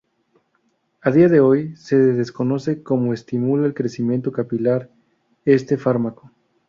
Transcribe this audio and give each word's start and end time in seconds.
A 1.03 1.11
día 1.11 1.27
de 1.29 1.41
hoy, 1.41 1.75
se 1.75 1.95
desconoce 1.95 2.81
cómo 2.81 3.13
estimula 3.13 3.67
el 3.67 3.75
crecimiento 3.75 4.31
capilar 4.31 4.89
este 5.45 5.77
fármaco. 5.77 6.31